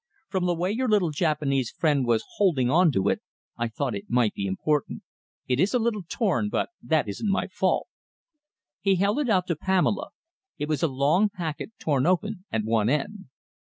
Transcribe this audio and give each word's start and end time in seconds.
From 0.29 0.47
the 0.47 0.55
way 0.55 0.71
your 0.71 0.87
little 0.89 1.11
Japanese 1.11 1.69
friend 1.69 2.07
was 2.07 2.25
holding 2.37 2.71
on 2.71 2.91
to 2.91 3.07
it, 3.07 3.21
I 3.55 3.67
thought 3.67 3.93
it 3.93 4.09
might 4.09 4.33
be 4.33 4.47
important. 4.47 5.03
It 5.47 5.59
is 5.59 5.75
a 5.75 5.77
little 5.77 6.01
torn, 6.09 6.49
but 6.49 6.69
that 6.81 7.07
isn't 7.07 7.29
my 7.29 7.45
fault." 7.45 7.85
He 8.79 8.95
held 8.95 9.19
it 9.19 9.29
out 9.29 9.45
to 9.45 9.55
Pamela. 9.55 10.07
It 10.57 10.67
was 10.67 10.81
a 10.81 10.87
long 10.87 11.29
packet 11.29 11.73
torn 11.77 12.07
open 12.07 12.45
at 12.51 12.63
one 12.63 12.89
end. 12.89 13.25